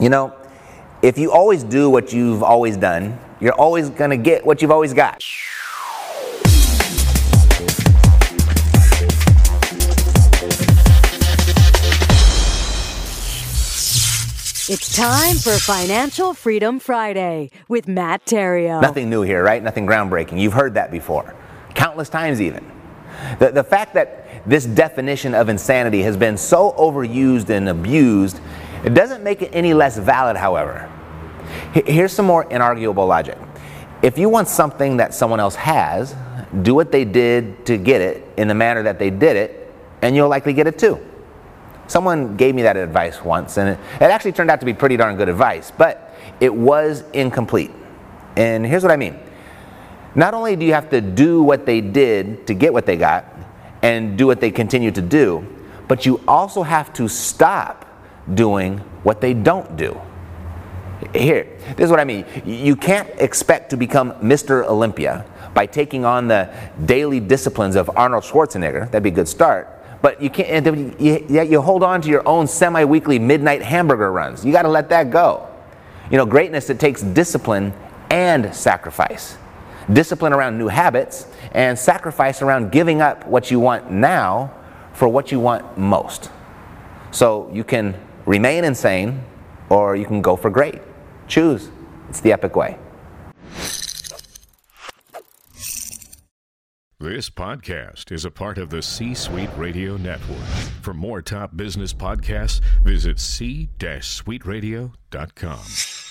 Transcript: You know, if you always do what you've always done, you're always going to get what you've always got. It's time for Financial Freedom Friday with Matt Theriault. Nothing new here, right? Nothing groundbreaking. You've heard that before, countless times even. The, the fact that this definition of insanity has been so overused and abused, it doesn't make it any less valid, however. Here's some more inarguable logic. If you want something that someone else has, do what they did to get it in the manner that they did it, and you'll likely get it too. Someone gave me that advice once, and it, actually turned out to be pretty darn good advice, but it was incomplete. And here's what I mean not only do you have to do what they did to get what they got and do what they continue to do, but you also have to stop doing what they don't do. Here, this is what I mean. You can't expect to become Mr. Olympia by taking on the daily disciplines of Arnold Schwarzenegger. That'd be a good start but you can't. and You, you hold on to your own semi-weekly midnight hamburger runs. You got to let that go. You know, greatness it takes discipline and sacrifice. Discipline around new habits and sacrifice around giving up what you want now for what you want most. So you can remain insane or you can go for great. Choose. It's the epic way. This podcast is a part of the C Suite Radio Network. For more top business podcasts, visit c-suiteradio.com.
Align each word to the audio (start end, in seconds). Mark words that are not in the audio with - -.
You 0.00 0.08
know, 0.08 0.34
if 1.02 1.18
you 1.18 1.30
always 1.30 1.62
do 1.62 1.88
what 1.88 2.12
you've 2.12 2.42
always 2.42 2.76
done, 2.76 3.16
you're 3.40 3.54
always 3.54 3.90
going 3.90 4.10
to 4.10 4.16
get 4.16 4.44
what 4.44 4.60
you've 4.60 4.72
always 4.72 4.92
got. 4.92 5.22
It's 14.66 14.96
time 14.96 15.36
for 15.36 15.52
Financial 15.60 16.34
Freedom 16.34 16.80
Friday 16.80 17.50
with 17.68 17.86
Matt 17.86 18.24
Theriault. 18.24 18.82
Nothing 18.82 19.08
new 19.08 19.22
here, 19.22 19.44
right? 19.44 19.62
Nothing 19.62 19.86
groundbreaking. 19.86 20.40
You've 20.40 20.54
heard 20.54 20.74
that 20.74 20.90
before, 20.90 21.36
countless 21.74 22.08
times 22.08 22.40
even. 22.40 22.68
The, 23.38 23.50
the 23.52 23.62
fact 23.62 23.94
that 23.94 24.48
this 24.48 24.64
definition 24.64 25.34
of 25.34 25.48
insanity 25.48 26.02
has 26.02 26.16
been 26.16 26.36
so 26.36 26.72
overused 26.72 27.50
and 27.50 27.68
abused, 27.68 28.40
it 28.84 28.94
doesn't 28.94 29.22
make 29.24 29.42
it 29.42 29.50
any 29.52 29.74
less 29.74 29.96
valid, 29.96 30.36
however. 30.36 30.90
Here's 31.72 32.12
some 32.12 32.26
more 32.26 32.44
inarguable 32.44 33.08
logic. 33.08 33.38
If 34.02 34.18
you 34.18 34.28
want 34.28 34.48
something 34.48 34.98
that 34.98 35.14
someone 35.14 35.40
else 35.40 35.54
has, 35.54 36.14
do 36.62 36.74
what 36.74 36.92
they 36.92 37.04
did 37.04 37.64
to 37.66 37.78
get 37.78 38.00
it 38.00 38.26
in 38.36 38.48
the 38.48 38.54
manner 38.54 38.82
that 38.82 38.98
they 38.98 39.10
did 39.10 39.36
it, 39.36 39.72
and 40.02 40.14
you'll 40.14 40.28
likely 40.28 40.52
get 40.52 40.66
it 40.66 40.78
too. 40.78 41.00
Someone 41.86 42.36
gave 42.36 42.54
me 42.54 42.62
that 42.62 42.76
advice 42.76 43.22
once, 43.22 43.56
and 43.56 43.70
it, 43.70 43.78
actually 44.02 44.32
turned 44.32 44.50
out 44.50 44.60
to 44.60 44.66
be 44.66 44.74
pretty 44.74 44.96
darn 44.96 45.16
good 45.16 45.28
advice, 45.28 45.70
but 45.70 46.14
it 46.40 46.54
was 46.54 47.04
incomplete. 47.12 47.70
And 48.36 48.66
here's 48.66 48.82
what 48.82 48.92
I 48.92 48.96
mean 48.96 49.18
not 50.14 50.32
only 50.32 50.54
do 50.54 50.64
you 50.64 50.74
have 50.74 50.90
to 50.90 51.00
do 51.00 51.42
what 51.42 51.66
they 51.66 51.80
did 51.80 52.46
to 52.46 52.54
get 52.54 52.72
what 52.72 52.86
they 52.86 52.96
got 52.96 53.26
and 53.82 54.16
do 54.16 54.26
what 54.26 54.40
they 54.40 54.50
continue 54.50 54.90
to 54.92 55.02
do, 55.02 55.46
but 55.88 56.06
you 56.06 56.20
also 56.28 56.62
have 56.62 56.92
to 56.94 57.08
stop 57.08 57.84
doing 58.32 58.78
what 59.02 59.20
they 59.20 59.34
don't 59.34 59.76
do. 59.76 60.00
Here, 61.12 61.46
this 61.76 61.84
is 61.84 61.90
what 61.90 62.00
I 62.00 62.04
mean. 62.04 62.24
You 62.44 62.76
can't 62.76 63.08
expect 63.18 63.70
to 63.70 63.76
become 63.76 64.12
Mr. 64.14 64.64
Olympia 64.64 65.26
by 65.52 65.66
taking 65.66 66.04
on 66.04 66.28
the 66.28 66.52
daily 66.86 67.20
disciplines 67.20 67.76
of 67.76 67.90
Arnold 67.96 68.24
Schwarzenegger. 68.24 68.86
That'd 68.90 69.02
be 69.02 69.10
a 69.10 69.12
good 69.12 69.28
start 69.28 69.74
but 70.04 70.20
you 70.20 70.28
can't. 70.28 70.66
and 70.66 71.00
You, 71.00 71.26
you 71.44 71.62
hold 71.62 71.82
on 71.82 72.02
to 72.02 72.10
your 72.10 72.28
own 72.28 72.46
semi-weekly 72.46 73.18
midnight 73.18 73.62
hamburger 73.62 74.12
runs. 74.12 74.44
You 74.44 74.52
got 74.52 74.64
to 74.64 74.68
let 74.68 74.90
that 74.90 75.10
go. 75.10 75.48
You 76.10 76.18
know, 76.18 76.26
greatness 76.26 76.68
it 76.68 76.78
takes 76.78 77.00
discipline 77.00 77.72
and 78.10 78.54
sacrifice. 78.54 79.38
Discipline 79.90 80.34
around 80.34 80.58
new 80.58 80.68
habits 80.68 81.26
and 81.52 81.78
sacrifice 81.78 82.42
around 82.42 82.70
giving 82.70 83.00
up 83.00 83.26
what 83.26 83.50
you 83.50 83.58
want 83.58 83.90
now 83.90 84.52
for 84.92 85.08
what 85.08 85.32
you 85.32 85.40
want 85.40 85.78
most. 85.78 86.30
So 87.10 87.50
you 87.50 87.64
can 87.64 87.94
remain 88.34 88.64
insane 88.64 89.22
or 89.70 89.94
you 89.94 90.04
can 90.04 90.20
go 90.20 90.34
for 90.34 90.50
great. 90.50 90.82
Choose. 91.28 91.70
It's 92.08 92.20
the 92.20 92.32
epic 92.32 92.56
way. 92.56 92.76
This 96.98 97.30
podcast 97.30 98.10
is 98.10 98.24
a 98.24 98.30
part 98.30 98.58
of 98.58 98.70
the 98.70 98.82
C 98.82 99.14
Suite 99.14 99.50
Radio 99.56 99.96
Network. 99.96 100.48
For 100.82 100.94
more 100.94 101.22
top 101.22 101.56
business 101.56 101.92
podcasts, 101.92 102.60
visit 102.82 103.20
c-suiteradio.com. 103.20 106.03